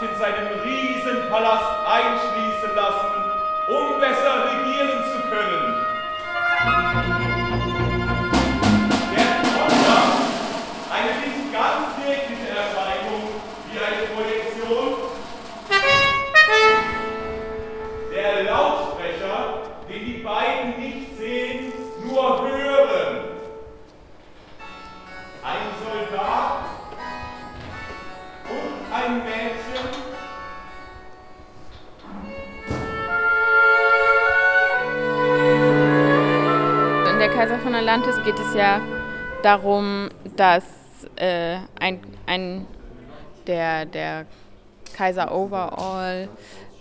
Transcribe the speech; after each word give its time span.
sich 0.00 0.10
in 0.10 0.18
seinem 0.18 0.60
Riesenpalast 0.60 1.86
einschließen 1.86 2.74
lassen, 2.74 3.24
um 3.66 4.00
besser 4.00 4.44
regieren 4.50 5.04
zu 5.04 5.20
können. 5.28 5.74
Der 9.14 9.42
Tochter, 9.42 9.98
eine 10.90 11.12
nicht 11.20 11.52
ganz 11.52 12.03
Kaiser 37.44 37.58
von 37.58 37.74
Atlantis 37.74 38.16
geht 38.24 38.38
es 38.38 38.54
ja 38.54 38.80
darum, 39.42 40.08
dass 40.34 40.64
äh, 41.16 41.58
ein, 41.78 42.00
ein, 42.24 42.66
der, 43.46 43.84
der 43.84 44.24
Kaiser 44.96 45.30
Overall 45.30 46.30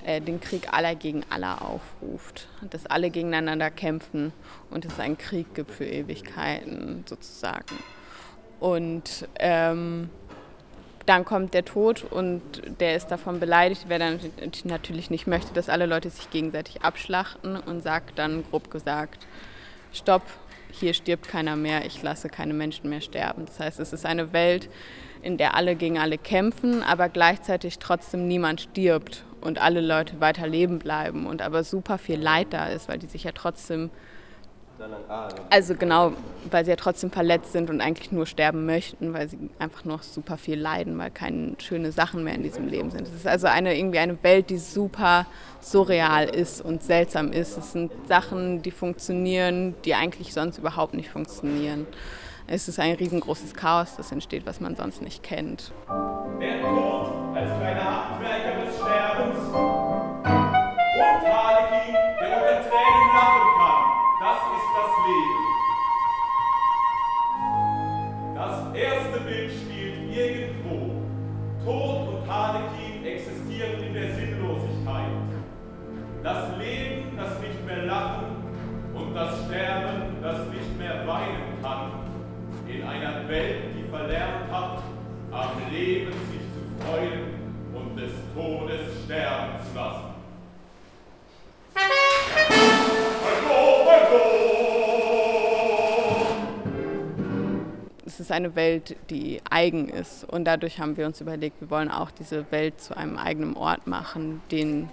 äh, 0.05 0.21
den 0.21 0.39
Krieg 0.39 0.71
aller 0.71 0.95
gegen 0.95 1.25
aller 1.29 1.61
aufruft. 1.61 2.47
Dass 2.61 2.85
alle 2.85 3.09
gegeneinander 3.09 3.71
kämpfen 3.71 4.31
und 4.69 4.85
es 4.85 5.01
einen 5.01 5.17
Krieg 5.17 5.53
gibt 5.53 5.69
für 5.69 5.83
Ewigkeiten 5.83 7.03
sozusagen. 7.09 7.77
Und 8.61 9.27
ähm, 9.39 10.09
dann 11.05 11.25
kommt 11.25 11.53
der 11.53 11.65
Tod 11.65 12.05
und 12.09 12.41
der 12.79 12.95
ist 12.95 13.07
davon 13.07 13.41
beleidigt, 13.41 13.87
wer 13.89 13.99
dann 13.99 14.17
natürlich 14.63 15.09
nicht 15.09 15.27
möchte, 15.27 15.53
dass 15.53 15.67
alle 15.67 15.87
Leute 15.87 16.09
sich 16.09 16.29
gegenseitig 16.29 16.83
abschlachten 16.83 17.57
und 17.57 17.83
sagt 17.83 18.17
dann 18.17 18.45
grob 18.49 18.71
gesagt, 18.71 19.27
stopp, 19.91 20.23
hier 20.73 20.93
stirbt 20.93 21.27
keiner 21.27 21.55
mehr, 21.55 21.85
ich 21.85 22.01
lasse 22.01 22.29
keine 22.29 22.53
Menschen 22.53 22.89
mehr 22.89 23.01
sterben. 23.01 23.45
Das 23.45 23.59
heißt, 23.59 23.79
es 23.79 23.93
ist 23.93 24.05
eine 24.05 24.33
Welt, 24.33 24.69
in 25.21 25.37
der 25.37 25.55
alle 25.55 25.75
gegen 25.75 25.97
alle 25.97 26.17
kämpfen, 26.17 26.83
aber 26.83 27.09
gleichzeitig 27.09 27.79
trotzdem 27.79 28.27
niemand 28.27 28.61
stirbt 28.61 29.23
und 29.41 29.61
alle 29.61 29.81
Leute 29.81 30.19
weiter 30.19 30.47
leben 30.47 30.79
bleiben 30.79 31.25
und 31.25 31.41
aber 31.41 31.63
super 31.63 31.97
viel 31.97 32.19
Leid 32.19 32.47
da 32.51 32.67
ist, 32.67 32.89
weil 32.89 32.99
die 32.99 33.07
sich 33.07 33.23
ja 33.23 33.31
trotzdem 33.33 33.89
also 35.49 35.75
genau, 35.75 36.13
weil 36.49 36.65
sie 36.65 36.71
ja 36.71 36.75
trotzdem 36.75 37.11
verletzt 37.11 37.51
sind 37.51 37.69
und 37.69 37.81
eigentlich 37.81 38.11
nur 38.11 38.25
sterben 38.25 38.65
möchten, 38.65 39.13
weil 39.13 39.29
sie 39.29 39.37
einfach 39.59 39.85
noch 39.85 40.03
super 40.03 40.37
viel 40.37 40.59
leiden, 40.59 40.97
weil 40.97 41.11
keine 41.11 41.55
schönen 41.59 41.91
Sachen 41.91 42.23
mehr 42.23 42.35
in 42.35 42.43
diesem 42.43 42.67
Leben 42.67 42.91
sind. 42.91 43.07
Es 43.07 43.13
ist 43.13 43.27
also 43.27 43.47
eine, 43.47 43.77
irgendwie 43.77 43.99
eine 43.99 44.21
Welt, 44.23 44.49
die 44.49 44.57
super 44.57 45.25
surreal 45.61 46.25
ist 46.25 46.61
und 46.61 46.83
seltsam 46.83 47.31
ist. 47.31 47.57
Es 47.57 47.71
sind 47.71 47.91
Sachen, 48.07 48.61
die 48.61 48.71
funktionieren, 48.71 49.75
die 49.85 49.95
eigentlich 49.95 50.33
sonst 50.33 50.57
überhaupt 50.57 50.93
nicht 50.93 51.09
funktionieren. 51.09 51.87
Es 52.47 52.67
ist 52.67 52.79
ein 52.79 52.95
riesengroßes 52.95 53.53
Chaos, 53.53 53.95
das 53.95 54.11
entsteht, 54.11 54.45
was 54.45 54.59
man 54.59 54.75
sonst 54.75 55.01
nicht 55.01 55.23
kennt. 55.23 55.71
Der 56.41 56.82
ist 98.23 98.31
eine 98.31 98.55
Welt, 98.55 98.95
die 99.09 99.41
eigen 99.49 99.89
ist. 99.89 100.23
Und 100.23 100.45
dadurch 100.45 100.79
haben 100.79 100.97
wir 100.97 101.05
uns 101.05 101.21
überlegt, 101.21 101.61
wir 101.61 101.69
wollen 101.69 101.91
auch 101.91 102.11
diese 102.11 102.45
Welt 102.51 102.79
zu 102.81 102.95
einem 102.95 103.17
eigenen 103.17 103.55
Ort 103.55 103.87
machen, 103.87 104.41
den 104.51 104.89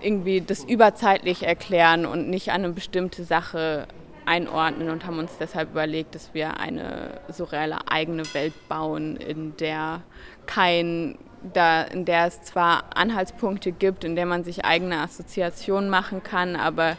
irgendwie 0.00 0.40
das 0.40 0.64
überzeitlich 0.64 1.44
erklären 1.44 2.06
und 2.06 2.28
nicht 2.28 2.50
an 2.50 2.64
eine 2.64 2.72
bestimmte 2.72 3.24
Sache 3.24 3.88
einordnen 4.26 4.90
und 4.90 5.06
haben 5.06 5.18
uns 5.18 5.32
deshalb 5.38 5.70
überlegt, 5.70 6.14
dass 6.14 6.34
wir 6.34 6.60
eine 6.60 7.20
surreale 7.28 7.90
eigene 7.90 8.22
Welt 8.34 8.52
bauen, 8.68 9.16
in 9.16 9.56
der 9.56 10.02
kein 10.46 11.18
da, 11.52 11.82
in 11.82 12.04
der 12.04 12.26
es 12.26 12.42
zwar 12.42 12.84
Anhaltspunkte 12.96 13.72
gibt, 13.72 14.04
in 14.04 14.16
der 14.16 14.26
man 14.26 14.44
sich 14.44 14.64
eigene 14.64 15.00
Assoziationen 15.00 15.88
machen 15.88 16.22
kann, 16.22 16.56
aber 16.56 16.96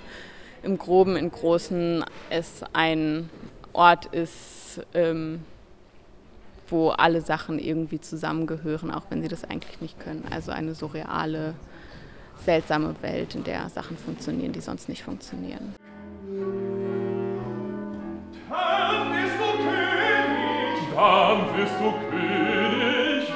im 0.63 0.77
Groben, 0.77 1.15
im 1.15 1.31
Großen 1.31 2.03
es 2.29 2.63
ein 2.73 3.29
Ort 3.79 4.07
ist, 4.07 4.81
ähm, 4.93 5.45
wo 6.67 6.89
alle 6.89 7.21
Sachen 7.21 7.59
irgendwie 7.59 8.01
zusammengehören, 8.01 8.91
auch 8.91 9.03
wenn 9.09 9.21
sie 9.21 9.29
das 9.29 9.45
eigentlich 9.45 9.79
nicht 9.79 9.97
können. 10.01 10.25
Also 10.29 10.51
eine 10.51 10.75
surreale, 10.75 11.53
seltsame 12.43 12.93
Welt, 13.01 13.35
in 13.35 13.45
der 13.45 13.69
Sachen 13.69 13.95
funktionieren, 13.97 14.51
die 14.51 14.59
sonst 14.59 14.89
nicht 14.89 15.01
funktionieren. 15.01 15.75
Dann 18.49 19.13
bist 19.13 19.35
du 19.39 19.47
König, 19.63 20.89
Dann 20.93 21.45
bist 21.55 21.73
du 21.79 21.93
König, 22.11 23.31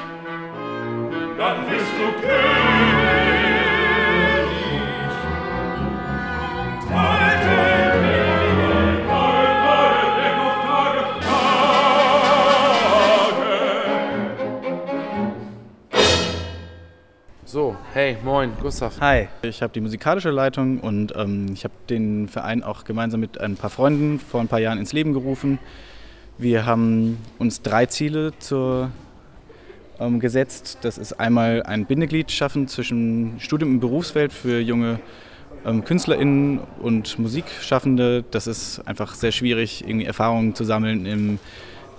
dann 1.37 1.69
bist 1.69 1.91
du 1.97 2.27
König. 2.27 2.52
So, 17.53 17.77
hey, 17.93 18.17
moin, 18.23 18.51
Gustav. 18.59 18.99
Hi, 18.99 19.27
ich 19.43 19.61
habe 19.61 19.71
die 19.71 19.79
musikalische 19.79 20.31
Leitung 20.31 20.79
und 20.79 21.13
ähm, 21.15 21.51
ich 21.53 21.63
habe 21.65 21.75
den 21.87 22.27
Verein 22.27 22.63
auch 22.63 22.83
gemeinsam 22.83 23.19
mit 23.19 23.39
ein 23.39 23.57
paar 23.57 23.69
Freunden 23.69 24.19
vor 24.19 24.41
ein 24.41 24.47
paar 24.47 24.57
Jahren 24.57 24.79
ins 24.79 24.91
Leben 24.91 25.13
gerufen. 25.13 25.59
Wir 26.39 26.65
haben 26.65 27.19
uns 27.37 27.61
drei 27.61 27.85
Ziele 27.85 28.33
zur, 28.39 28.89
ähm, 29.99 30.19
gesetzt. 30.19 30.79
Das 30.81 30.97
ist 30.97 31.19
einmal 31.19 31.61
ein 31.61 31.85
Bindeglied 31.85 32.31
schaffen 32.31 32.67
zwischen 32.67 33.35
Studium 33.39 33.73
und 33.73 33.81
Berufswelt 33.81 34.33
für 34.33 34.59
junge 34.59 34.99
ähm, 35.63 35.85
KünstlerInnen 35.85 36.59
und 36.81 37.19
Musikschaffende. 37.19 38.23
Das 38.31 38.47
ist 38.47 38.79
einfach 38.87 39.13
sehr 39.13 39.31
schwierig, 39.31 39.83
irgendwie 39.87 40.07
Erfahrungen 40.07 40.55
zu 40.55 40.63
sammeln 40.63 41.05
im, 41.05 41.37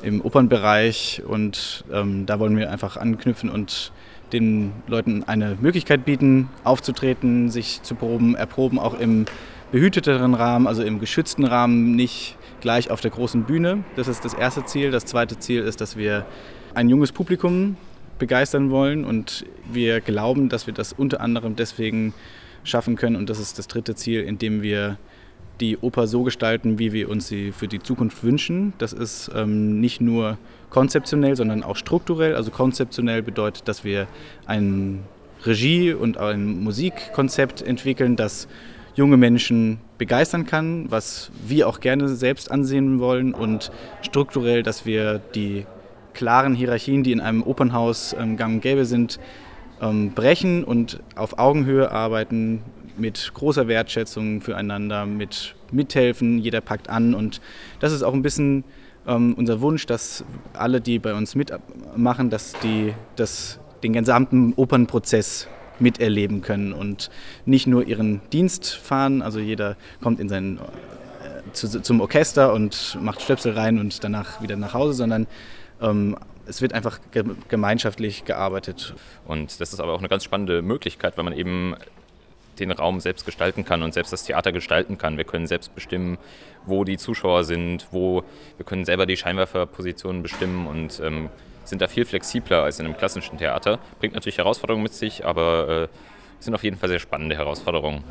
im 0.02 0.20
Opernbereich 0.20 1.22
und 1.24 1.84
ähm, 1.92 2.26
da 2.26 2.40
wollen 2.40 2.56
wir 2.56 2.72
einfach 2.72 2.96
anknüpfen 2.96 3.50
und 3.50 3.92
den 4.32 4.72
Leuten 4.86 5.24
eine 5.24 5.56
Möglichkeit 5.60 6.04
bieten, 6.04 6.48
aufzutreten, 6.64 7.50
sich 7.50 7.82
zu 7.82 7.94
proben, 7.94 8.34
erproben, 8.34 8.78
auch 8.78 8.98
im 8.98 9.26
behüteteren 9.72 10.34
Rahmen, 10.34 10.66
also 10.66 10.82
im 10.82 11.00
geschützten 11.00 11.44
Rahmen, 11.44 11.96
nicht 11.96 12.36
gleich 12.60 12.90
auf 12.90 13.00
der 13.00 13.10
großen 13.10 13.44
Bühne. 13.44 13.84
Das 13.96 14.08
ist 14.08 14.24
das 14.24 14.34
erste 14.34 14.64
Ziel. 14.64 14.90
Das 14.90 15.04
zweite 15.04 15.38
Ziel 15.38 15.62
ist, 15.62 15.80
dass 15.80 15.96
wir 15.96 16.24
ein 16.74 16.88
junges 16.88 17.12
Publikum 17.12 17.76
begeistern 18.18 18.70
wollen 18.70 19.04
und 19.04 19.44
wir 19.70 20.00
glauben, 20.00 20.48
dass 20.48 20.66
wir 20.66 20.74
das 20.74 20.92
unter 20.92 21.20
anderem 21.20 21.56
deswegen 21.56 22.14
schaffen 22.62 22.96
können 22.96 23.16
und 23.16 23.28
das 23.28 23.38
ist 23.38 23.58
das 23.58 23.68
dritte 23.68 23.94
Ziel, 23.94 24.22
indem 24.22 24.62
wir 24.62 24.96
die 25.60 25.76
Oper 25.78 26.06
so 26.06 26.22
gestalten, 26.22 26.78
wie 26.78 26.92
wir 26.92 27.08
uns 27.08 27.28
sie 27.28 27.52
für 27.52 27.68
die 27.68 27.80
Zukunft 27.80 28.24
wünschen. 28.24 28.72
Das 28.78 28.92
ist 28.92 29.30
ähm, 29.34 29.80
nicht 29.80 30.00
nur 30.00 30.38
konzeptionell, 30.74 31.36
sondern 31.36 31.62
auch 31.62 31.76
strukturell. 31.76 32.34
Also 32.34 32.50
konzeptionell 32.50 33.22
bedeutet, 33.22 33.68
dass 33.68 33.84
wir 33.84 34.08
ein 34.44 35.04
Regie- 35.44 35.92
und 35.92 36.18
ein 36.18 36.64
Musikkonzept 36.64 37.62
entwickeln, 37.62 38.16
das 38.16 38.48
junge 38.96 39.16
Menschen 39.16 39.78
begeistern 39.98 40.46
kann, 40.46 40.86
was 40.90 41.30
wir 41.46 41.68
auch 41.68 41.78
gerne 41.78 42.08
selbst 42.08 42.50
ansehen 42.50 42.98
wollen 42.98 43.34
und 43.34 43.70
strukturell, 44.02 44.64
dass 44.64 44.84
wir 44.84 45.20
die 45.36 45.64
klaren 46.12 46.56
Hierarchien, 46.56 47.04
die 47.04 47.12
in 47.12 47.20
einem 47.20 47.44
Opernhaus 47.44 48.14
ähm, 48.18 48.36
gang 48.36 48.54
und 48.54 48.60
gäbe 48.60 48.84
sind, 48.84 49.20
ähm, 49.80 50.10
brechen 50.10 50.64
und 50.64 50.98
auf 51.14 51.38
Augenhöhe 51.38 51.92
arbeiten, 51.92 52.62
mit 52.96 53.30
großer 53.32 53.68
Wertschätzung 53.68 54.40
füreinander, 54.40 55.06
mit 55.06 55.54
Mithelfen, 55.70 56.38
jeder 56.38 56.60
packt 56.60 56.88
an 56.88 57.14
und 57.14 57.40
das 57.78 57.92
ist 57.92 58.02
auch 58.02 58.14
ein 58.14 58.22
bisschen 58.22 58.64
ähm, 59.06 59.34
unser 59.34 59.60
Wunsch, 59.60 59.86
dass 59.86 60.24
alle, 60.52 60.80
die 60.80 60.98
bei 60.98 61.14
uns 61.14 61.34
mitmachen, 61.34 62.30
dass 62.30 62.52
die 62.62 62.94
das, 63.16 63.58
den 63.82 63.92
gesamten 63.92 64.54
Opernprozess 64.54 65.48
miterleben 65.78 66.40
können 66.40 66.72
und 66.72 67.10
nicht 67.46 67.66
nur 67.66 67.86
ihren 67.86 68.20
Dienst 68.32 68.74
fahren. 68.74 69.22
Also 69.22 69.40
jeder 69.40 69.76
kommt 70.00 70.20
in 70.20 70.28
sein, 70.28 70.58
äh, 70.58 71.52
zu, 71.52 71.82
zum 71.82 72.00
Orchester 72.00 72.52
und 72.52 72.98
macht 73.00 73.22
Stöpsel 73.22 73.52
rein 73.52 73.78
und 73.78 74.02
danach 74.04 74.40
wieder 74.40 74.56
nach 74.56 74.74
Hause, 74.74 74.94
sondern 74.94 75.26
ähm, 75.80 76.16
es 76.46 76.60
wird 76.60 76.72
einfach 76.74 77.00
gemeinschaftlich 77.48 78.24
gearbeitet. 78.24 78.94
Und 79.24 79.60
das 79.60 79.72
ist 79.72 79.80
aber 79.80 79.92
auch 79.92 79.98
eine 79.98 80.08
ganz 80.08 80.24
spannende 80.24 80.62
Möglichkeit, 80.62 81.16
weil 81.16 81.24
man 81.24 81.32
eben 81.32 81.74
den 82.58 82.70
Raum 82.70 83.00
selbst 83.00 83.24
gestalten 83.24 83.64
kann 83.64 83.82
und 83.82 83.94
selbst 83.94 84.12
das 84.12 84.24
Theater 84.24 84.52
gestalten 84.52 84.98
kann. 84.98 85.16
Wir 85.16 85.24
können 85.24 85.46
selbst 85.46 85.74
bestimmen, 85.74 86.18
wo 86.66 86.84
die 86.84 86.96
Zuschauer 86.96 87.44
sind, 87.44 87.88
wo 87.90 88.22
wir 88.56 88.66
können 88.66 88.84
selber 88.84 89.06
die 89.06 89.16
Scheinwerferpositionen 89.16 90.22
bestimmen 90.22 90.66
und 90.66 91.00
ähm, 91.00 91.30
sind 91.64 91.80
da 91.80 91.88
viel 91.88 92.04
flexibler 92.04 92.62
als 92.62 92.78
in 92.78 92.86
einem 92.86 92.96
klassischen 92.96 93.38
Theater. 93.38 93.78
Bringt 93.98 94.14
natürlich 94.14 94.38
Herausforderungen 94.38 94.82
mit 94.82 94.94
sich, 94.94 95.24
aber 95.24 95.88
äh, 95.88 95.88
sind 96.40 96.54
auf 96.54 96.62
jeden 96.62 96.76
Fall 96.76 96.88
sehr 96.88 96.98
spannende 96.98 97.36
Herausforderungen. 97.36 98.04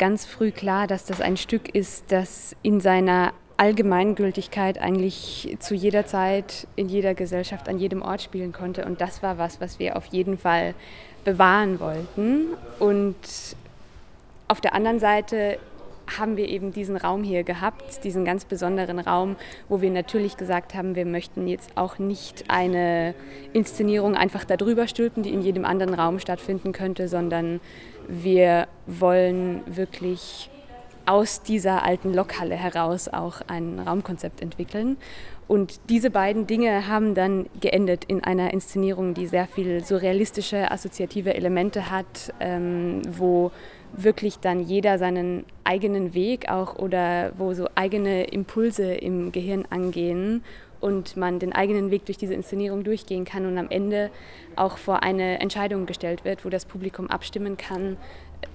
Ganz 0.00 0.24
früh 0.24 0.50
klar, 0.50 0.86
dass 0.86 1.04
das 1.04 1.20
ein 1.20 1.36
Stück 1.36 1.74
ist, 1.74 2.10
das 2.10 2.56
in 2.62 2.80
seiner 2.80 3.34
Allgemeingültigkeit 3.58 4.80
eigentlich 4.80 5.54
zu 5.60 5.74
jeder 5.74 6.06
Zeit, 6.06 6.66
in 6.74 6.88
jeder 6.88 7.12
Gesellschaft, 7.12 7.68
an 7.68 7.78
jedem 7.78 8.00
Ort 8.00 8.22
spielen 8.22 8.52
konnte. 8.52 8.86
Und 8.86 9.02
das 9.02 9.22
war 9.22 9.36
was, 9.36 9.60
was 9.60 9.78
wir 9.78 9.98
auf 9.98 10.06
jeden 10.06 10.38
Fall 10.38 10.74
bewahren 11.24 11.80
wollten. 11.80 12.46
Und 12.78 13.14
auf 14.48 14.62
der 14.62 14.74
anderen 14.74 15.00
Seite 15.00 15.58
haben 16.18 16.38
wir 16.38 16.48
eben 16.48 16.72
diesen 16.72 16.96
Raum 16.96 17.22
hier 17.22 17.44
gehabt, 17.44 18.02
diesen 18.02 18.24
ganz 18.24 18.46
besonderen 18.46 18.98
Raum, 18.98 19.36
wo 19.68 19.82
wir 19.82 19.90
natürlich 19.90 20.38
gesagt 20.38 20.74
haben, 20.74 20.94
wir 20.94 21.04
möchten 21.04 21.46
jetzt 21.46 21.76
auch 21.76 21.98
nicht 21.98 22.44
eine 22.48 23.14
Inszenierung 23.52 24.16
einfach 24.16 24.44
darüber 24.44 24.88
stülpen, 24.88 25.22
die 25.22 25.30
in 25.30 25.42
jedem 25.42 25.66
anderen 25.66 25.92
Raum 25.92 26.18
stattfinden 26.18 26.72
könnte, 26.72 27.06
sondern 27.06 27.60
wir 28.10 28.66
wollen 28.86 29.62
wirklich 29.66 30.50
aus 31.06 31.42
dieser 31.42 31.84
alten 31.84 32.12
Lokhalle 32.12 32.54
heraus 32.54 33.08
auch 33.08 33.40
ein 33.46 33.78
Raumkonzept 33.78 34.42
entwickeln. 34.42 34.96
Und 35.48 35.80
diese 35.88 36.10
beiden 36.10 36.46
Dinge 36.46 36.86
haben 36.86 37.14
dann 37.14 37.46
geendet 37.60 38.04
in 38.04 38.22
einer 38.22 38.52
Inszenierung, 38.52 39.14
die 39.14 39.26
sehr 39.26 39.48
viel 39.48 39.82
surrealistische, 39.84 40.70
assoziative 40.70 41.34
Elemente 41.34 41.90
hat, 41.90 42.32
ähm, 42.38 43.02
wo 43.10 43.50
wirklich 43.92 44.38
dann 44.38 44.60
jeder 44.60 44.98
seinen 44.98 45.44
eigenen 45.64 46.14
Weg 46.14 46.48
auch 46.48 46.76
oder 46.76 47.32
wo 47.36 47.54
so 47.54 47.68
eigene 47.74 48.24
Impulse 48.24 48.92
im 48.94 49.32
Gehirn 49.32 49.64
angehen 49.70 50.44
und 50.80 51.16
man 51.16 51.38
den 51.38 51.52
eigenen 51.52 51.90
Weg 51.90 52.06
durch 52.06 52.18
diese 52.18 52.34
Inszenierung 52.34 52.84
durchgehen 52.84 53.24
kann 53.24 53.46
und 53.46 53.58
am 53.58 53.68
Ende 53.70 54.10
auch 54.56 54.78
vor 54.78 55.02
eine 55.02 55.40
Entscheidung 55.40 55.86
gestellt 55.86 56.24
wird, 56.24 56.44
wo 56.44 56.48
das 56.48 56.64
Publikum 56.64 57.08
abstimmen 57.08 57.56
kann, 57.56 57.96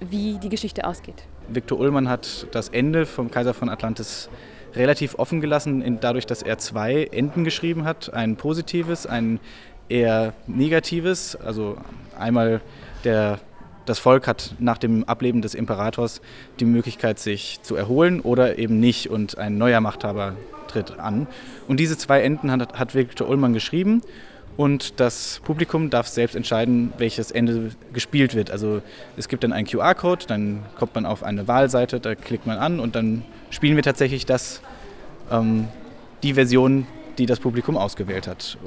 wie 0.00 0.38
die 0.38 0.48
Geschichte 0.48 0.86
ausgeht. 0.86 1.24
Viktor 1.48 1.78
Ullmann 1.78 2.08
hat 2.08 2.48
das 2.50 2.68
Ende 2.68 3.06
vom 3.06 3.30
Kaiser 3.30 3.54
von 3.54 3.68
Atlantis 3.68 4.28
relativ 4.74 5.18
offen 5.18 5.40
gelassen, 5.40 5.98
dadurch, 6.00 6.26
dass 6.26 6.42
er 6.42 6.58
zwei 6.58 7.04
Enden 7.04 7.44
geschrieben 7.44 7.84
hat, 7.84 8.12
ein 8.12 8.36
positives, 8.36 9.06
ein 9.06 9.40
eher 9.88 10.34
negatives, 10.46 11.36
also 11.36 11.76
einmal 12.18 12.60
der 13.04 13.38
das 13.86 13.98
Volk 13.98 14.26
hat 14.26 14.54
nach 14.58 14.78
dem 14.78 15.04
Ableben 15.04 15.42
des 15.42 15.54
Imperators 15.54 16.20
die 16.60 16.64
Möglichkeit, 16.64 17.18
sich 17.18 17.60
zu 17.62 17.76
erholen 17.76 18.20
oder 18.20 18.58
eben 18.58 18.78
nicht 18.80 19.08
und 19.08 19.38
ein 19.38 19.56
neuer 19.58 19.80
Machthaber 19.80 20.34
tritt 20.68 20.98
an. 20.98 21.26
Und 21.68 21.80
diese 21.80 21.96
zwei 21.96 22.20
Enden 22.20 22.50
hat, 22.50 22.78
hat 22.78 22.94
Viktor 22.94 23.28
Ullmann 23.28 23.52
geschrieben 23.52 24.02
und 24.56 25.00
das 25.00 25.40
Publikum 25.44 25.90
darf 25.90 26.08
selbst 26.08 26.34
entscheiden, 26.34 26.92
welches 26.98 27.30
Ende 27.30 27.70
gespielt 27.92 28.34
wird. 28.34 28.50
Also 28.50 28.82
es 29.16 29.28
gibt 29.28 29.44
dann 29.44 29.52
einen 29.52 29.66
QR-Code, 29.66 30.26
dann 30.26 30.62
kommt 30.78 30.94
man 30.94 31.06
auf 31.06 31.22
eine 31.22 31.46
Wahlseite, 31.46 32.00
da 32.00 32.14
klickt 32.14 32.46
man 32.46 32.58
an 32.58 32.80
und 32.80 32.96
dann 32.96 33.24
spielen 33.50 33.76
wir 33.76 33.82
tatsächlich 33.82 34.26
das, 34.26 34.62
ähm, 35.30 35.68
die 36.22 36.34
Version, 36.34 36.86
die 37.18 37.26
das 37.26 37.40
Publikum 37.40 37.76
ausgewählt 37.76 38.26
hat. 38.26 38.58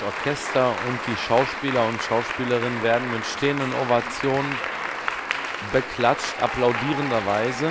Das 0.00 0.14
Orchester 0.14 0.68
und 0.88 0.98
die 1.06 1.16
Schauspieler 1.16 1.86
und 1.86 2.02
Schauspielerinnen 2.02 2.82
werden 2.82 3.12
mit 3.12 3.22
stehenden 3.26 3.70
Ovationen 3.74 4.50
beklatscht, 5.72 6.40
applaudierenderweise. 6.40 7.70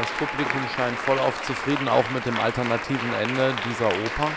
Das 0.00 0.10
Publikum 0.18 0.60
scheint 0.74 0.98
vollauf 0.98 1.40
zufrieden, 1.42 1.88
auch 1.88 2.10
mit 2.10 2.26
dem 2.26 2.38
alternativen 2.40 3.14
Ende 3.22 3.54
dieser 3.70 3.86
Oper. 3.86 4.32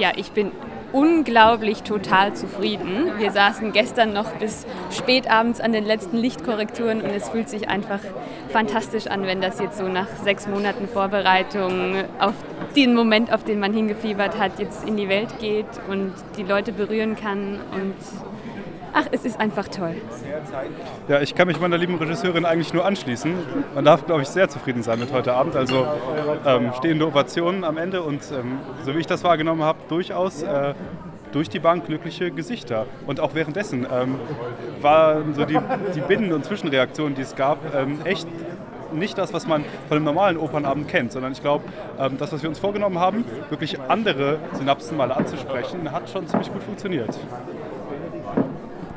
Ja, 0.00 0.12
ich 0.16 0.32
bin 0.32 0.50
unglaublich 0.92 1.82
total 1.82 2.32
zufrieden. 2.32 3.18
Wir 3.18 3.32
saßen 3.32 3.72
gestern 3.72 4.14
noch 4.14 4.32
bis 4.38 4.66
spät 4.90 5.30
abends 5.30 5.60
an 5.60 5.74
den 5.74 5.84
letzten 5.84 6.16
Lichtkorrekturen 6.16 7.02
und 7.02 7.10
es 7.10 7.28
fühlt 7.28 7.50
sich 7.50 7.68
einfach 7.68 8.00
fantastisch 8.48 9.08
an, 9.08 9.26
wenn 9.26 9.42
das 9.42 9.60
jetzt 9.60 9.76
so 9.76 9.88
nach 9.88 10.08
sechs 10.24 10.48
Monaten 10.48 10.88
Vorbereitung 10.88 11.96
auf 12.18 12.32
den 12.74 12.94
Moment, 12.94 13.30
auf 13.30 13.44
den 13.44 13.60
man 13.60 13.74
hingefiebert 13.74 14.38
hat, 14.38 14.58
jetzt 14.58 14.88
in 14.88 14.96
die 14.96 15.10
Welt 15.10 15.38
geht 15.38 15.66
und 15.90 16.14
die 16.38 16.44
Leute 16.44 16.72
berühren 16.72 17.14
kann 17.14 17.60
und 17.74 17.94
Ach, 18.92 19.06
es 19.12 19.24
ist 19.24 19.38
einfach 19.38 19.68
toll. 19.68 19.94
Ja, 21.08 21.20
ich 21.20 21.34
kann 21.34 21.46
mich 21.46 21.60
meiner 21.60 21.78
lieben 21.78 21.96
Regisseurin 21.96 22.44
eigentlich 22.44 22.74
nur 22.74 22.84
anschließen. 22.84 23.34
Man 23.74 23.84
darf, 23.84 24.06
glaube 24.06 24.22
ich, 24.22 24.28
sehr 24.28 24.48
zufrieden 24.48 24.82
sein 24.82 24.98
mit 24.98 25.12
heute 25.12 25.34
Abend. 25.34 25.56
Also 25.56 25.86
ähm, 26.44 26.72
stehende 26.76 27.06
Ovationen 27.06 27.64
am 27.64 27.76
Ende 27.76 28.02
und 28.02 28.22
ähm, 28.32 28.58
so 28.84 28.94
wie 28.94 28.98
ich 29.00 29.06
das 29.06 29.22
wahrgenommen 29.22 29.62
habe, 29.62 29.78
durchaus 29.88 30.42
äh, 30.42 30.74
durch 31.32 31.48
die 31.48 31.60
Bank 31.60 31.86
glückliche 31.86 32.30
Gesichter. 32.30 32.86
Und 33.06 33.20
auch 33.20 33.34
währenddessen 33.34 33.86
ähm, 33.90 34.16
waren 34.80 35.34
so 35.34 35.44
die, 35.44 35.58
die 35.94 36.00
Binnen- 36.00 36.32
und 36.32 36.44
Zwischenreaktionen, 36.44 37.14
die 37.14 37.22
es 37.22 37.36
gab, 37.36 37.58
ähm, 37.74 38.00
echt 38.04 38.26
nicht 38.92 39.16
das, 39.18 39.32
was 39.32 39.46
man 39.46 39.64
von 39.88 39.96
einem 39.96 40.04
normalen 40.04 40.36
Opernabend 40.36 40.88
kennt, 40.88 41.12
sondern 41.12 41.32
ich 41.32 41.40
glaube, 41.40 41.64
ähm, 41.98 42.16
das, 42.18 42.32
was 42.32 42.42
wir 42.42 42.48
uns 42.48 42.58
vorgenommen 42.58 42.98
haben, 42.98 43.24
wirklich 43.48 43.80
andere 43.80 44.38
Synapsen 44.54 44.96
mal 44.96 45.12
anzusprechen, 45.12 45.92
hat 45.92 46.10
schon 46.10 46.26
ziemlich 46.26 46.52
gut 46.52 46.62
funktioniert. 46.62 47.16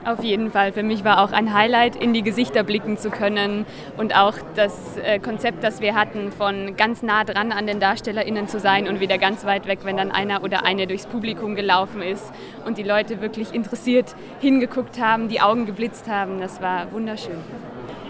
Auf 0.05 0.21
jeden 0.21 0.51
Fall. 0.51 0.73
Für 0.73 0.83
mich 0.83 1.05
war 1.05 1.23
auch 1.23 1.31
ein 1.31 1.53
Highlight, 1.53 1.95
in 1.95 2.13
die 2.13 2.23
Gesichter 2.23 2.63
blicken 2.63 2.97
zu 2.97 3.09
können 3.09 3.65
und 3.95 4.13
auch 4.15 4.33
das 4.55 4.97
äh, 4.97 5.19
Konzept, 5.19 5.63
das 5.63 5.79
wir 5.79 5.95
hatten, 5.95 6.33
von 6.33 6.75
ganz 6.75 7.03
nah 7.03 7.23
dran 7.23 7.53
an 7.53 7.67
den 7.67 7.79
DarstellerInnen 7.79 8.49
zu 8.49 8.59
sein 8.59 8.89
und 8.89 8.99
wieder 8.99 9.17
ganz 9.17 9.45
weit 9.45 9.65
weg, 9.65 9.79
wenn 9.83 9.95
dann 9.95 10.11
einer 10.11 10.43
oder 10.43 10.65
eine 10.65 10.87
durchs 10.87 11.05
Publikum 11.05 11.55
gelaufen 11.55 12.01
ist 12.01 12.33
und 12.65 12.77
die 12.77 12.83
Leute 12.83 13.21
wirklich 13.21 13.53
interessiert 13.53 14.13
hingeguckt 14.41 14.99
haben, 14.99 15.29
die 15.29 15.39
Augen 15.39 15.65
geblitzt 15.65 16.09
haben. 16.09 16.41
Das 16.41 16.61
war 16.61 16.91
wunderschön. 16.91 17.37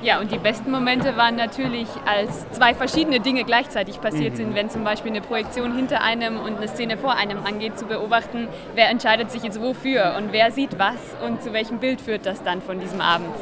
Ja, 0.04 0.20
und 0.20 0.32
die 0.34 0.38
besten 0.38 0.70
Momente 0.70 1.16
waren 1.16 1.38
natürlich, 1.38 1.88
als 2.06 2.50
zwei 2.52 2.74
verschiedene 2.74 3.22
Dinge 3.22 3.46
gleichzeitig 3.46 4.02
passiert 4.02 4.36
sind. 4.36 4.54
Wenn 4.54 4.70
zum 4.70 4.84
Beispiel 4.84 5.12
eine 5.12 5.22
Projektion 5.22 5.74
hinter 5.74 6.02
einem 6.02 6.40
und 6.42 6.58
eine 6.58 6.68
Szene 6.68 6.98
vor 6.98 7.14
einem 7.16 7.46
angeht, 7.46 7.80
zu 7.80 7.86
beobachten, 7.86 8.50
wer 8.76 8.90
entscheidet 8.90 9.32
sich 9.32 9.44
jetzt 9.44 9.62
wofür 9.62 10.16
und 10.18 10.34
wer 10.34 10.52
sieht 10.52 10.78
was 10.78 10.98
und 11.26 11.42
zu 11.42 11.54
welchem 11.54 11.78
Bild 11.80 12.02
führt 12.02 12.26
das 12.26 12.44
dann 12.44 12.62
von 12.62 12.82
diesem 12.82 13.00
Abend. 13.00 13.34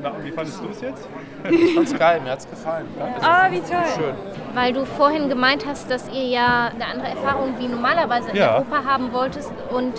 Na, 0.00 0.12
wie 0.22 0.30
fandest 0.30 0.60
du 0.62 0.68
es 0.70 0.80
jetzt? 0.80 1.08
Ich 1.50 1.74
fand's 1.74 1.98
geil, 1.98 2.20
mir 2.22 2.30
hat's 2.30 2.48
gefallen. 2.48 2.86
Ah, 3.22 3.48
wie 3.50 3.60
toll. 3.60 3.82
Schön. 3.96 4.14
Weil 4.54 4.72
du 4.74 4.84
vorhin 4.84 5.28
gemeint 5.28 5.64
hast, 5.66 5.90
dass 5.90 6.08
ihr 6.12 6.24
ja 6.26 6.70
eine 6.72 6.86
andere 6.86 7.08
Erfahrung 7.08 7.54
wie 7.58 7.66
normalerweise 7.66 8.30
in 8.30 8.36
Ja. 8.36 8.58
der 8.58 8.60
Oper 8.60 8.84
haben 8.84 9.12
wolltest 9.12 9.50
und 9.70 9.94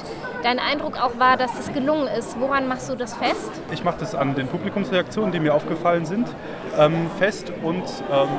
dein 0.47 0.59
Eindruck 0.59 0.97
auch 0.97 1.19
war, 1.19 1.35
dass 1.35 1.59
es 1.59 1.73
gelungen 1.73 2.07
ist. 2.07 2.39
Woran 2.39 2.69
machst 2.69 2.89
du 2.89 2.95
das 2.95 3.13
fest? 3.15 3.51
Ich 3.69 3.83
mache 3.83 3.97
das 3.99 4.15
an 4.15 4.33
den 4.33 4.47
Publikumsreaktionen, 4.47 5.33
die 5.33 5.41
mir 5.41 5.53
aufgefallen 5.53 6.05
sind, 6.05 6.29
ähm, 6.79 7.09
fest 7.19 7.51
und 7.63 7.83
ähm, 8.09 8.29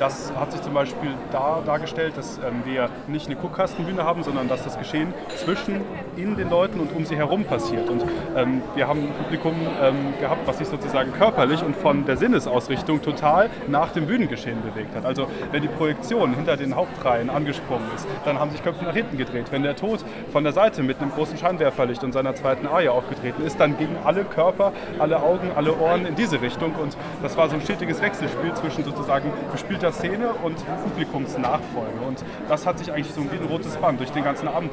das 0.00 0.32
hat 0.34 0.50
sich 0.50 0.62
zum 0.62 0.72
Beispiel 0.72 1.10
da 1.30 1.62
dargestellt, 1.64 2.16
dass 2.16 2.38
ähm, 2.38 2.62
wir 2.64 2.88
nicht 3.06 3.26
eine 3.26 3.36
Guckkastenbühne 3.36 4.02
haben, 4.02 4.22
sondern 4.22 4.48
dass 4.48 4.64
das 4.64 4.78
Geschehen 4.78 5.12
zwischen 5.36 5.82
in 6.16 6.36
den 6.36 6.48
Leuten 6.48 6.80
und 6.80 6.96
um 6.96 7.04
sie 7.04 7.16
herum 7.16 7.44
passiert. 7.44 7.88
Und 7.88 8.02
ähm, 8.34 8.62
wir 8.74 8.88
haben 8.88 9.00
ein 9.00 9.12
Publikum 9.12 9.54
ähm, 9.80 10.14
gehabt, 10.18 10.46
was 10.46 10.56
sich 10.56 10.68
sozusagen 10.68 11.12
körperlich 11.12 11.62
und 11.62 11.76
von 11.76 12.06
der 12.06 12.16
Sinnesausrichtung 12.16 13.02
total 13.02 13.50
nach 13.68 13.92
dem 13.92 14.06
Bühnengeschehen 14.06 14.62
bewegt 14.62 14.96
hat. 14.96 15.04
Also 15.04 15.26
wenn 15.52 15.60
die 15.60 15.68
Projektion 15.68 16.34
hinter 16.34 16.56
den 16.56 16.74
Hauptreihen 16.74 17.28
angesprungen 17.28 17.86
ist, 17.94 18.06
dann 18.24 18.38
haben 18.38 18.50
sich 18.50 18.62
Köpfe 18.62 18.84
nach 18.84 18.94
hinten 18.94 19.18
gedreht. 19.18 19.46
Wenn 19.50 19.62
der 19.62 19.76
Tod 19.76 20.02
von 20.32 20.44
der 20.44 20.54
Seite 20.54 20.82
mit 20.82 20.98
einem 21.00 21.10
großen 21.10 21.36
Scheinwerferlicht 21.36 22.02
und 22.02 22.12
seiner 22.12 22.34
zweiten 22.34 22.66
Arie 22.66 22.88
aufgetreten 22.88 23.44
ist, 23.44 23.60
dann 23.60 23.76
gingen 23.76 23.98
alle 24.02 24.24
Körper, 24.24 24.72
alle 24.98 25.22
Augen, 25.22 25.50
alle 25.54 25.76
Ohren 25.76 26.06
in 26.06 26.14
diese 26.14 26.40
Richtung. 26.40 26.74
Und 26.76 26.96
das 27.22 27.36
war 27.36 27.50
so 27.50 27.56
ein 27.56 27.60
stetiges 27.60 28.00
Wechselspiel 28.00 28.54
zwischen 28.54 28.82
sozusagen 28.82 29.30
gespielter 29.52 29.89
Szene 29.92 30.30
und 30.42 30.56
Publikumsnachfolge. 30.84 32.00
Und 32.06 32.22
das 32.48 32.66
hat 32.66 32.78
sich 32.78 32.92
eigentlich 32.92 33.12
so 33.12 33.22
wie 33.30 33.36
ein 33.36 33.46
rotes 33.50 33.76
Band 33.76 34.00
durch 34.00 34.10
den 34.12 34.24
ganzen 34.24 34.48
Abend 34.48 34.72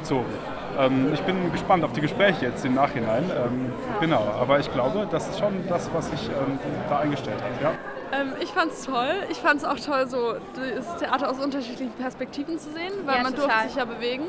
gezogen. 0.00 0.26
Ähm, 0.78 1.12
ich 1.12 1.20
bin 1.22 1.52
gespannt 1.52 1.84
auf 1.84 1.92
die 1.92 2.00
Gespräche 2.00 2.46
jetzt 2.46 2.64
im 2.64 2.74
Nachhinein. 2.74 3.24
Ähm, 3.30 3.72
genau, 4.00 4.22
aber 4.40 4.58
ich 4.58 4.72
glaube, 4.72 5.06
das 5.10 5.28
ist 5.28 5.38
schon 5.38 5.52
das, 5.68 5.88
was 5.94 6.10
sich 6.10 6.28
ähm, 6.28 6.58
da 6.88 6.98
eingestellt 6.98 7.40
hat. 7.40 7.62
Ja? 7.62 7.72
Ähm, 8.20 8.32
ich 8.40 8.50
fand's 8.50 8.84
toll. 8.84 9.12
Ich 9.30 9.38
fand's 9.38 9.64
auch 9.64 9.78
toll, 9.78 10.06
so 10.08 10.34
das 10.56 10.96
Theater 10.98 11.30
aus 11.30 11.38
unterschiedlichen 11.38 11.92
Perspektiven 11.92 12.58
zu 12.58 12.70
sehen, 12.70 12.92
weil 13.06 13.16
Ja, 13.18 13.22
man 13.22 13.34
total. 13.34 13.48
durfte 13.50 13.68
sich 13.68 13.76
ja 13.76 13.84
bewegen. 13.84 14.24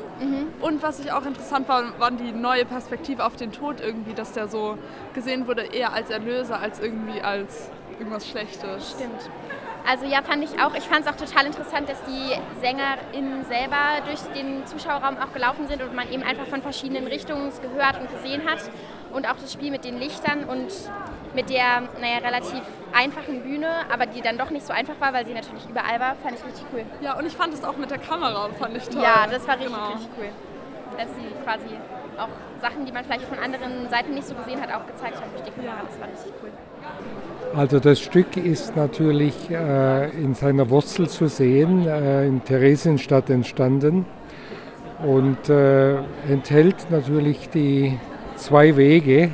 Und 0.61 0.83
was 0.83 0.99
ich 0.99 1.11
auch 1.11 1.25
interessant 1.25 1.67
war, 1.67 1.83
war 1.99 2.11
die 2.11 2.31
neue 2.31 2.65
Perspektive 2.65 3.25
auf 3.25 3.35
den 3.35 3.51
Tod 3.51 3.81
irgendwie, 3.81 4.13
dass 4.13 4.31
der 4.33 4.47
so 4.47 4.77
gesehen 5.13 5.47
wurde 5.47 5.63
eher 5.63 5.93
als 5.93 6.09
Erlöser 6.09 6.59
als 6.59 6.79
irgendwie 6.79 7.21
als 7.21 7.69
irgendwas 7.99 8.27
Schlechtes. 8.27 8.91
Stimmt. 8.91 9.29
Also 9.87 10.05
ja, 10.05 10.21
fand 10.23 10.43
ich 10.43 10.59
auch. 10.59 10.73
Ich 10.75 10.83
fand 10.85 11.05
es 11.05 11.11
auch 11.11 11.15
total 11.15 11.45
interessant, 11.45 11.87
dass 11.87 12.01
die 12.05 12.33
SängerInnen 12.59 13.45
selber 13.45 14.01
durch 14.05 14.19
den 14.35 14.65
Zuschauerraum 14.65 15.17
auch 15.17 15.31
gelaufen 15.33 15.67
sind 15.67 15.81
und 15.83 15.93
man 15.95 16.11
eben 16.11 16.23
einfach 16.23 16.47
von 16.47 16.61
verschiedenen 16.61 17.05
Richtungen 17.07 17.51
gehört 17.61 17.99
und 17.99 18.09
gesehen 18.11 18.49
hat. 18.49 18.59
Und 19.13 19.29
auch 19.29 19.35
das 19.39 19.53
Spiel 19.53 19.71
mit 19.71 19.85
den 19.85 19.99
Lichtern 19.99 20.43
und 20.45 20.67
mit 21.35 21.49
der, 21.49 21.83
naja, 22.01 22.17
relativ 22.23 22.61
einfachen 22.93 23.43
Bühne, 23.43 23.67
aber 23.91 24.05
die 24.07 24.21
dann 24.21 24.37
doch 24.37 24.49
nicht 24.49 24.65
so 24.65 24.73
einfach 24.73 24.99
war, 24.99 25.13
weil 25.13 25.25
sie 25.25 25.33
natürlich 25.33 25.65
überall 25.69 25.99
war, 25.99 26.15
fand 26.15 26.39
ich 26.39 26.45
richtig 26.45 26.65
cool. 26.73 26.83
Ja, 27.01 27.17
und 27.17 27.25
ich 27.25 27.33
fand 27.35 27.53
es 27.53 27.63
auch 27.63 27.77
mit 27.77 27.91
der 27.91 27.97
Kamera, 27.99 28.49
fand 28.57 28.75
ich 28.77 28.87
toll. 28.89 29.03
Ja, 29.03 29.27
das 29.27 29.47
war 29.47 29.55
richtig, 29.55 29.73
Genau. 29.73 29.87
richtig 29.89 30.09
cool. 30.17 30.29
Dass 30.97 31.07
sie 31.09 31.43
quasi 31.43 31.77
auch 32.17 32.29
Sachen, 32.61 32.85
die 32.85 32.91
man 32.91 33.03
vielleicht 33.03 33.25
von 33.25 33.37
anderen 33.39 33.89
Seiten 33.89 34.13
nicht 34.13 34.27
so 34.27 34.35
gesehen 34.35 34.59
hat, 34.61 34.69
auch 34.69 34.85
gezeigt 34.87 35.17
hat 35.17 35.31
durch 35.33 35.43
die 35.43 35.51
Kamera. 35.51 35.81
Das 35.87 35.99
war 35.99 36.07
richtig 36.07 36.33
cool. 36.41 36.49
Also 37.55 37.79
das 37.79 37.99
Stück 37.99 38.37
ist 38.37 38.75
natürlich 38.75 39.49
äh, 39.49 40.09
in 40.11 40.33
seiner 40.33 40.69
Wurzel 40.69 41.07
zu 41.07 41.27
sehen, 41.27 41.87
äh, 41.87 42.27
in 42.27 42.43
Theresienstadt 42.43 43.29
entstanden 43.29 44.05
und 45.05 45.49
äh, 45.49 45.95
enthält 46.29 46.89
natürlich 46.89 47.49
die 47.49 47.97
zwei 48.35 48.75
Wege, 48.75 49.31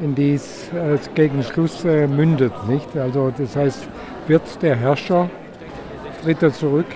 in 0.00 0.14
die 0.14 0.34
es 0.34 0.70
äh, 0.72 0.98
gegen 1.14 1.42
Schluss 1.42 1.84
äh, 1.84 2.06
mündet. 2.06 2.52
Nicht? 2.68 2.96
Also 2.96 3.32
das 3.36 3.56
heißt, 3.56 3.88
wird 4.26 4.62
der 4.62 4.76
Herrscher, 4.76 5.28
tritt 6.22 6.42
er 6.42 6.52
zurück 6.52 6.86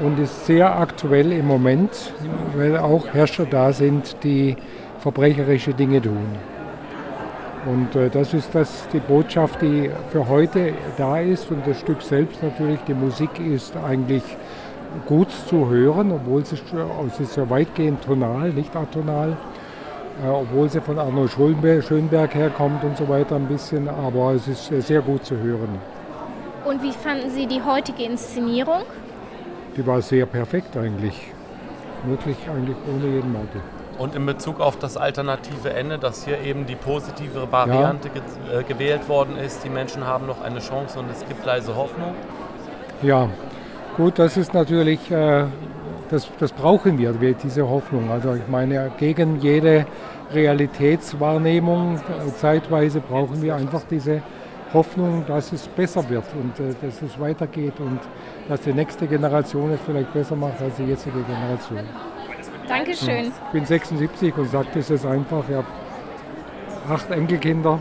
und 0.00 0.18
ist 0.18 0.46
sehr 0.46 0.78
aktuell 0.78 1.32
im 1.32 1.46
Moment, 1.46 2.12
weil 2.56 2.76
auch 2.76 3.06
Herrscher 3.12 3.44
da 3.44 3.72
sind, 3.72 4.16
die 4.22 4.56
verbrecherische 4.98 5.74
Dinge 5.74 6.00
tun. 6.00 6.26
Und 7.66 7.94
äh, 7.94 8.08
das 8.08 8.32
ist 8.32 8.54
das, 8.54 8.88
die 8.92 9.00
Botschaft, 9.00 9.60
die 9.60 9.90
für 10.10 10.28
heute 10.28 10.72
da 10.96 11.18
ist. 11.20 11.50
Und 11.50 11.66
das 11.66 11.78
Stück 11.80 12.00
selbst 12.00 12.42
natürlich, 12.42 12.80
die 12.88 12.94
Musik 12.94 13.38
ist 13.38 13.76
eigentlich 13.76 14.22
gut 15.06 15.30
zu 15.30 15.68
hören, 15.68 16.10
obwohl 16.12 16.44
sie, 16.44 16.56
es 17.06 17.20
ist 17.20 17.36
ja 17.36 17.48
weitgehend 17.48 18.02
tonal, 18.02 18.50
nicht 18.50 18.74
atonal. 18.74 19.36
Äh, 20.24 20.28
obwohl 20.28 20.70
sie 20.70 20.80
von 20.80 20.96
Schönberg, 21.28 21.84
Schönberg 21.84 22.34
herkommt 22.34 22.82
und 22.82 22.96
so 22.96 23.08
weiter 23.08 23.36
ein 23.36 23.46
bisschen. 23.46 23.88
Aber 23.88 24.32
es 24.32 24.48
ist 24.48 24.72
äh, 24.72 24.80
sehr 24.80 25.02
gut 25.02 25.24
zu 25.24 25.36
hören. 25.36 25.78
Und 26.64 26.82
wie 26.82 26.92
fanden 26.92 27.30
Sie 27.30 27.46
die 27.46 27.62
heutige 27.62 28.04
Inszenierung? 28.04 28.82
Die 29.76 29.86
war 29.86 30.02
sehr 30.02 30.26
perfekt 30.26 30.76
eigentlich. 30.76 31.32
Wirklich 32.04 32.36
eigentlich 32.48 32.76
ohne 32.88 33.14
jeden 33.14 33.32
Makel. 33.32 33.60
Und 33.98 34.14
in 34.14 34.24
Bezug 34.24 34.60
auf 34.60 34.78
das 34.78 34.96
alternative 34.96 35.74
Ende, 35.74 35.98
dass 35.98 36.24
hier 36.24 36.40
eben 36.40 36.64
die 36.66 36.74
positive 36.74 37.52
Variante 37.52 38.08
ge 38.08 38.22
äh, 38.58 38.62
gewählt 38.62 39.08
worden 39.08 39.36
ist, 39.36 39.62
die 39.62 39.68
Menschen 39.68 40.06
haben 40.06 40.26
noch 40.26 40.40
eine 40.42 40.60
Chance 40.60 40.98
und 40.98 41.10
es 41.10 41.20
gibt 41.28 41.44
leise 41.44 41.76
Hoffnung. 41.76 42.14
Ja, 43.02 43.28
gut, 43.98 44.18
das 44.18 44.38
ist 44.38 44.54
natürlich, 44.54 45.10
äh, 45.10 45.44
das, 46.10 46.30
das 46.38 46.52
brauchen 46.52 46.98
wir, 46.98 47.20
wir, 47.20 47.34
diese 47.34 47.68
Hoffnung. 47.68 48.10
Also 48.10 48.34
ich 48.34 48.48
meine, 48.48 48.90
gegen 48.98 49.38
jede 49.40 49.86
Realitätswahrnehmung 50.32 51.96
äh, 51.96 52.32
zeitweise 52.38 53.00
brauchen 53.00 53.42
wir 53.42 53.54
einfach 53.54 53.82
diese 53.90 54.14
Hoffnung, 54.14 54.39
dass 55.26 55.52
es 55.52 55.66
besser 55.68 56.08
wird 56.08 56.24
und 56.34 56.58
äh, 56.60 56.74
dass 56.80 57.02
es 57.02 57.18
weitergeht 57.18 57.78
und 57.80 58.00
dass 58.48 58.60
die 58.60 58.72
nächste 58.72 59.06
Generation 59.06 59.72
es 59.72 59.80
vielleicht 59.84 60.12
besser 60.12 60.36
macht 60.36 60.60
als 60.62 60.76
die 60.76 60.84
jetzige 60.84 61.22
Generation. 61.22 61.80
Dankeschön. 62.68 63.32
Ich 63.46 63.52
bin 63.52 63.64
76 63.64 64.36
und 64.36 64.48
sage 64.48 64.68
das 64.74 64.88
jetzt 64.88 65.04
einfach, 65.04 65.42
ich 65.48 65.56
habe 65.56 65.66
acht 66.88 67.10
Enkelkinder 67.10 67.80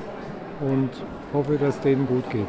und 0.61 0.89
hoffe, 1.31 1.57
dass 1.57 1.75
es 1.75 1.81
denen 1.81 2.07
gut 2.07 2.27
geht. 2.31 2.47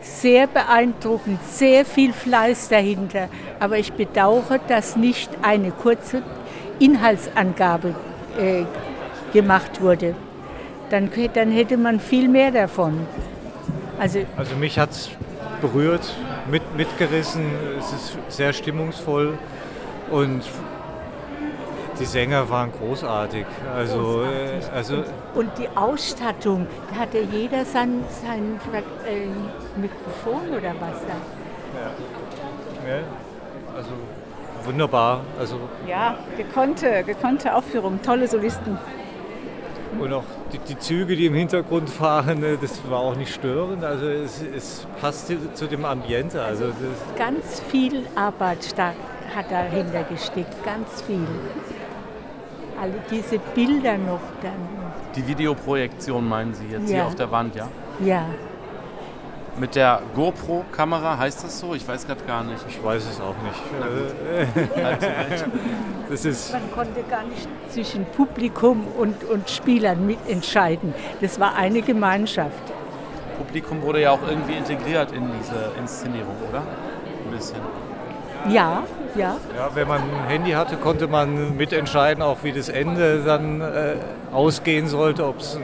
Sehr 0.00 0.46
beeindruckend, 0.46 1.38
sehr 1.44 1.84
viel 1.84 2.12
Fleiß 2.12 2.70
dahinter. 2.70 3.28
Aber 3.60 3.78
ich 3.78 3.92
bedauere, 3.92 4.58
dass 4.66 4.96
nicht 4.96 5.30
eine 5.42 5.70
kurze 5.70 6.22
Inhaltsangabe 6.78 7.94
äh, 8.38 8.64
gemacht 9.32 9.80
wurde. 9.80 10.14
Dann, 10.90 11.10
dann 11.34 11.50
hätte 11.50 11.76
man 11.76 12.00
viel 12.00 12.28
mehr 12.28 12.50
davon. 12.50 13.06
Also 14.02 14.18
Also 14.36 14.56
mich 14.56 14.80
hat 14.80 14.90
es 14.90 15.10
berührt, 15.60 16.12
mit, 16.50 16.62
mitgerissen, 16.76 17.44
es 17.78 17.92
ist 17.92 18.18
sehr 18.36 18.52
stimmungsvoll 18.52 19.38
und 20.10 20.42
die 22.00 22.04
Sänger 22.04 22.50
waren 22.50 22.72
großartig. 22.72 23.46
Also, 23.72 24.24
äh, 24.24 24.60
also 24.74 25.04
Und 25.36 25.56
die 25.56 25.68
Ausstattung, 25.76 26.66
da 26.90 27.02
hatte 27.02 27.20
jeder 27.20 27.64
sein, 27.64 28.02
sein 28.24 28.58
äh, 29.06 29.80
Mikrofon 29.80 30.48
oder 30.48 30.74
was 30.80 31.00
da. 31.06 31.14
ja, 32.88 32.98
also 33.76 33.90
wunderbar. 34.64 35.20
Also 35.38 35.60
Ja, 35.86 36.16
gekonnte, 36.36 37.04
gekonnte 37.04 37.54
Aufführung, 37.54 38.02
tolle 38.02 38.26
Solisten. 38.26 38.76
Und 39.98 40.12
auch 40.12 40.24
die, 40.52 40.58
die, 40.58 40.78
Züge, 40.78 41.16
die 41.16 41.26
im 41.26 41.34
Hintergrund 41.34 41.88
fahren, 41.88 42.42
äh, 42.42 42.56
das 42.60 42.80
war 42.88 43.00
auch 43.00 43.16
nicht 43.16 43.34
störend. 43.34 43.84
Also 43.84 44.06
es, 44.06 44.42
es 44.42 44.86
passte 45.00 45.52
zu 45.54 45.66
dem 45.66 45.84
Ambiente. 45.84 46.42
Also 46.42 46.66
ganz 47.16 47.60
viel 47.70 48.06
Arbeit 48.14 48.74
hat 49.34 49.50
dahinter 49.50 50.04
gesteckt, 50.04 50.64
ganz 50.64 51.02
viel. 51.02 51.26
Alle 52.80 52.94
diese 53.10 53.38
Bilder 53.54 53.96
noch 53.96 54.20
dann. 54.42 54.52
Die 55.14 55.26
Videoprojektion 55.26 56.28
meinen 56.28 56.54
Sie 56.54 56.66
jetzt 56.66 56.88
ja. 56.88 56.96
hier 56.96 57.06
auf 57.06 57.14
der 57.14 57.30
Wand, 57.30 57.54
ja? 57.54 57.68
Ja. 58.04 58.26
Mit 59.58 59.74
der 59.74 60.00
GoPro-Kamera, 60.14 61.18
heißt 61.18 61.44
das 61.44 61.60
so? 61.60 61.74
Ich 61.74 61.86
weiß 61.86 62.06
gerade 62.06 62.24
gar 62.24 62.42
nicht. 62.42 62.64
Ich 62.68 62.82
weiß 62.82 63.02
es 63.04 63.20
auch 63.20 63.34
nicht. 63.42 63.60
das 66.08 66.24
ist 66.24 66.52
Man 66.52 66.72
konnte 66.74 67.02
gar 67.02 67.22
nicht 67.24 67.46
zwischen 67.68 68.06
Publikum 68.06 68.86
und, 68.98 69.24
und 69.24 69.50
Spielern 69.50 70.06
mitentscheiden. 70.06 70.94
Das 71.20 71.38
war 71.38 71.54
eine 71.54 71.82
Gemeinschaft. 71.82 72.62
Publikum 73.36 73.82
wurde 73.82 74.00
ja 74.00 74.12
auch 74.12 74.26
irgendwie 74.26 74.54
integriert 74.54 75.12
in 75.12 75.28
diese 75.38 75.72
Inszenierung, 75.78 76.36
oder? 76.48 76.60
Ein 76.60 77.36
bisschen. 77.36 77.58
Ja, 78.48 78.84
ja. 79.14 79.36
Ja, 79.56 79.70
wenn 79.74 79.86
man 79.86 80.00
ein 80.00 80.28
Handy 80.28 80.52
hatte, 80.52 80.76
konnte 80.76 81.06
man 81.06 81.56
mitentscheiden, 81.56 82.22
auch 82.22 82.38
wie 82.42 82.52
das 82.52 82.68
Ende 82.68 83.22
dann 83.22 83.60
äh, 83.60 83.96
ausgehen 84.32 84.88
sollte, 84.88 85.26
ob 85.26 85.40
es 85.40 85.56
ein 85.56 85.62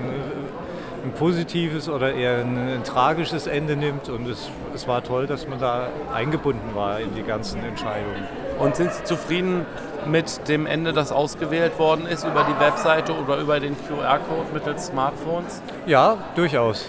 ein 1.08 1.12
positives 1.12 1.88
oder 1.88 2.14
eher 2.14 2.38
ein, 2.38 2.56
ein 2.56 2.84
tragisches 2.84 3.46
Ende 3.46 3.76
nimmt. 3.76 4.08
Und 4.08 4.28
es, 4.28 4.50
es, 4.74 4.86
war 4.86 5.02
toll, 5.02 5.26
dass 5.26 5.48
man 5.48 5.58
da 5.58 5.88
eingebunden 6.14 6.74
war 6.74 7.00
in 7.00 7.14
die 7.14 7.22
ganzen 7.22 7.64
Entscheidungen. 7.64 8.26
Und 8.58 8.76
sind 8.76 8.92
Sie 8.92 9.04
zufrieden 9.04 9.64
mit 10.06 10.48
dem 10.48 10.66
Ende, 10.66 10.92
das 10.92 11.12
ausgewählt 11.12 11.78
worden 11.78 12.06
ist, 12.06 12.24
über 12.24 12.44
die 12.44 12.60
Webseite 12.60 13.12
oder 13.12 13.38
über 13.38 13.60
den 13.60 13.76
QR-Code 13.76 14.52
mittels 14.52 14.86
Smartphones? 14.86 15.62
Ja, 15.86 16.18
durchaus. 16.34 16.86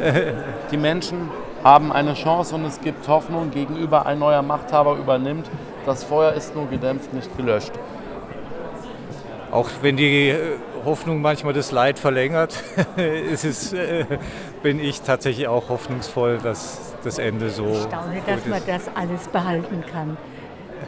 die 0.70 0.76
Menschen 0.76 1.30
haben 1.62 1.92
eine 1.92 2.14
Chance 2.14 2.54
und 2.54 2.64
es 2.64 2.80
gibt 2.80 3.06
Hoffnung 3.06 3.50
gegenüber 3.50 4.06
ein 4.06 4.18
neuer 4.18 4.42
Machthaber 4.42 4.96
übernimmt. 4.96 5.48
Das 5.86 6.04
Feuer 6.04 6.32
ist 6.32 6.54
nur 6.54 6.68
gedämpft, 6.68 7.12
nicht 7.12 7.36
gelöscht. 7.36 7.72
Auch 9.50 9.68
wenn 9.82 9.96
die 9.96 10.34
Hoffnung 10.84 11.20
manchmal 11.20 11.52
das 11.52 11.72
Leid 11.72 11.98
verlängert, 11.98 12.62
ist 12.96 13.44
es, 13.44 13.72
äh, 13.72 14.04
bin 14.62 14.80
ich 14.80 15.02
tatsächlich 15.02 15.48
auch 15.48 15.68
hoffnungsvoll, 15.68 16.38
dass 16.38 16.94
das 17.02 17.18
Ende 17.18 17.50
so. 17.50 17.66
Ich 17.66 17.82
staune, 17.82 18.22
dass 18.26 18.46
man 18.46 18.62
das 18.66 18.82
alles 18.94 19.28
behalten 19.28 19.82
kann. 19.92 20.16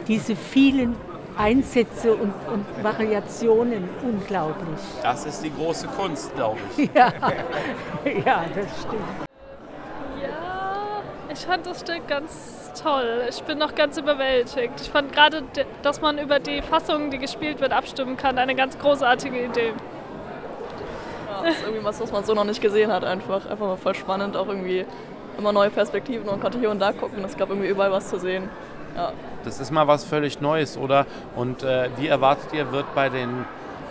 Diese 0.07 0.35
vielen 0.35 0.95
Einsätze 1.37 2.13
und, 2.13 2.33
und, 2.51 2.65
Variationen, 2.83 3.89
unglaublich. 4.01 4.79
Das 5.01 5.25
ist 5.25 5.43
die 5.43 5.51
große 5.53 5.87
Kunst, 5.87 6.33
glaube 6.35 6.59
ich. 6.77 6.89
Ja, 6.95 7.11
ja 8.25 8.45
das 8.55 8.81
stimmt. 8.81 9.32
Ich 11.43 11.47
fand 11.47 11.65
das 11.65 11.81
Stück 11.81 12.07
ganz 12.07 12.71
toll. 12.81 13.23
Ich 13.29 13.43
bin 13.43 13.57
noch 13.57 13.75
ganz 13.75 13.97
überwältigt. 13.97 14.79
Ich 14.79 14.89
fand 14.89 15.11
gerade, 15.11 15.43
dass 15.81 15.99
man 15.99 16.17
über 16.17 16.39
die 16.39 16.61
Fassung, 16.61 17.09
die 17.09 17.17
gespielt 17.17 17.59
wird, 17.59 17.73
abstimmen 17.73 18.15
kann, 18.15 18.37
eine 18.37 18.55
ganz 18.55 18.79
großartige 18.79 19.43
Idee. 19.43 19.73
Ja, 21.29 21.43
das 21.43 21.57
ist 21.57 21.63
irgendwie 21.63 21.83
was, 21.83 21.99
was 21.99 22.13
man 22.13 22.23
so 22.23 22.33
noch 22.33 22.45
nicht 22.45 22.61
gesehen 22.61 22.93
hat. 22.93 23.03
Einfach, 23.03 23.45
einfach 23.45 23.67
mal 23.67 23.75
voll 23.75 23.93
spannend, 23.93 24.37
auch 24.37 24.47
irgendwie 24.47 24.85
immer 25.37 25.51
neue 25.51 25.69
Perspektiven 25.69 26.29
und 26.29 26.39
konnte 26.39 26.59
hier 26.59 26.71
und 26.71 26.79
da 26.79 26.93
gucken. 26.93 27.21
Es 27.25 27.35
gab 27.35 27.49
irgendwie 27.49 27.67
überall 27.67 27.91
was 27.91 28.07
zu 28.07 28.19
sehen. 28.19 28.47
Ja. 28.95 29.11
Das 29.43 29.59
ist 29.59 29.69
mal 29.69 29.85
was 29.85 30.05
völlig 30.05 30.39
Neues, 30.39 30.77
oder? 30.77 31.05
Und 31.35 31.61
äh, 31.61 31.89
wie 31.97 32.07
erwartet 32.07 32.53
ihr, 32.53 32.71
wird 32.71 32.85
bei 32.95 33.09
den 33.09 33.43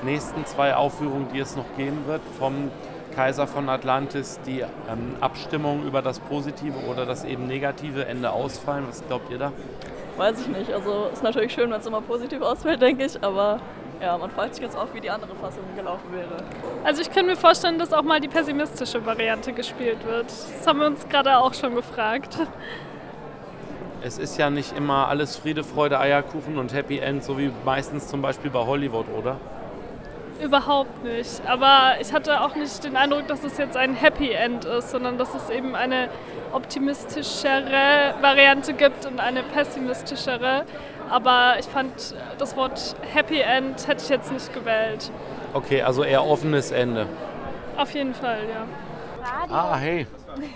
nächsten 0.05 0.47
zwei 0.47 0.75
Aufführungen, 0.75 1.29
die 1.35 1.41
es 1.41 1.55
noch 1.55 1.67
geben 1.77 2.07
wird, 2.07 2.23
vom 2.39 2.71
Kaiser 3.15 3.47
von 3.47 3.69
Atlantis 3.69 4.41
die 4.47 4.61
ähm, 4.61 5.17
Abstimmung 5.21 5.85
über 5.85 6.03
das 6.03 6.19
positive 6.21 6.79
oder 6.91 7.07
das 7.07 7.25
eben 7.25 7.47
negative 7.47 8.07
Ende 8.07 8.31
ausfallen? 8.31 8.85
Was 8.89 9.07
glaubt 9.07 9.31
ihr 9.31 9.39
da? 9.39 9.53
Weiß 10.17 10.41
ich 10.41 10.49
nicht. 10.49 10.73
Also 10.73 11.09
ist 11.13 11.23
natürlich 11.23 11.53
schön, 11.53 11.71
wenn 11.71 11.81
es 11.81 11.87
immer 11.87 12.01
positiv 12.01 12.43
ausfällt, 12.43 12.83
denke 12.83 13.05
ich, 13.05 13.23
aber 13.23 13.61
ja, 14.01 14.19
man 14.19 14.31
freut 14.31 14.55
sich 14.55 14.65
jetzt 14.65 14.77
auch, 14.77 14.89
wie 14.93 15.01
die 15.01 15.11
andere 15.11 15.35
Fassung 15.37 15.65
gelaufen 15.77 16.13
wäre. 16.13 16.43
Also 16.85 17.03
ich 17.03 17.11
kann 17.11 17.27
mir 17.27 17.37
vorstellen, 17.37 17.79
dass 17.79 17.93
auch 17.93 18.03
mal 18.03 18.21
die 18.21 18.29
pessimistische 18.29 19.05
Variante 19.07 19.53
gespielt 19.53 20.05
wird. 20.05 20.27
Das 20.27 20.67
haben 20.67 20.81
wir 20.81 20.87
uns 20.89 21.09
gerade 21.09 21.39
auch 21.39 21.55
schon 21.55 21.75
gefragt. 21.77 22.37
Es 24.05 24.19
ist 24.19 24.37
ja 24.37 24.51
nicht 24.51 24.77
immer 24.77 25.07
alles 25.07 25.37
Friede, 25.37 25.63
Freude, 25.63 26.01
Eierkuchen 26.01 26.59
und 26.59 26.75
Happy 26.75 26.99
End, 26.99 27.23
so 27.23 27.39
wie 27.39 27.53
meistens 27.65 28.09
zum 28.09 28.21
Beispiel 28.21 28.51
bei 28.51 28.67
Hollywood, 28.67 29.07
oder? 29.17 29.37
Überhaupt 30.43 31.05
nicht. 31.05 31.43
Aber 31.47 31.95
ich 32.01 32.13
hatte 32.13 32.41
auch 32.41 32.55
nicht 32.57 32.83
den 32.83 32.97
Eindruck, 32.97 33.29
dass 33.29 33.45
es 33.45 33.59
jetzt 33.59 33.77
ein 33.77 33.95
Happy 33.95 34.33
End 34.33 34.65
ist, 34.65 34.91
sondern 34.91 35.17
dass 35.17 35.35
es 35.35 35.51
eben 35.51 35.77
eine 35.77 36.09
optimistischere 36.53 38.15
Variante 38.21 38.75
gibt 38.75 39.07
und 39.07 39.21
eine 39.21 39.43
pessimistischere. 39.43 40.65
Aber 41.09 41.57
ich 41.61 41.67
fand, 41.67 42.15
das 42.39 42.57
Wort 42.57 42.97
Happy 43.13 43.41
End 43.41 43.87
hätte 43.87 44.03
ich 44.03 44.09
jetzt 44.09 44.33
nicht 44.33 44.53
gewählt. 44.53 45.11
Okay, 45.55 45.83
also 45.83 46.03
eher 46.03 46.25
offenes 46.25 46.71
Ende. 46.71 47.07
Auf 47.77 47.95
jeden 47.95 48.15
Fall, 48.15 48.41
ja. 48.49 48.67
Ah, 49.49 49.77
hey. 49.77 50.07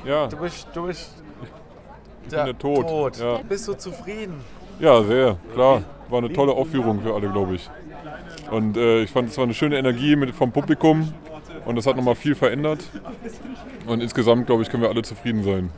Ja. 0.05 0.27
Du 0.27 0.37
bist, 0.39 0.67
du 0.75 0.87
bist 0.87 1.13
ich 2.25 2.31
bin 2.31 2.45
der 2.45 2.59
Tod. 2.59 2.89
tot. 2.89 3.19
Ja. 3.19 3.39
Bist 3.49 3.69
du 3.69 3.75
zufrieden? 3.75 4.43
Ja, 4.81 5.03
sehr, 5.03 5.37
klar. 5.55 5.83
War 6.09 6.19
eine 6.19 6.33
tolle 6.33 6.53
Aufführung 6.53 7.01
für 7.01 7.15
alle, 7.15 7.29
glaube 7.29 7.55
ich. 7.55 7.71
Und 8.51 8.77
äh, 8.77 9.03
ich 9.03 9.11
fand, 9.11 9.29
es 9.29 9.37
war 9.37 9.45
eine 9.45 9.55
schöne 9.55 9.79
Energie 9.79 10.17
mit, 10.17 10.35
vom 10.35 10.53
Publikum 10.53 11.13
und 11.65 11.77
das 11.77 11.87
hat 11.87 11.97
nochmal 11.97 12.15
viel 12.15 12.35
verändert. 12.35 12.81
Und 13.87 14.03
insgesamt, 14.03 14.47
glaube 14.47 14.63
ich, 14.63 14.71
können 14.71 14.83
wir 14.83 14.91
alle 14.91 15.03
zufrieden 15.03 15.43
sein. 15.43 15.71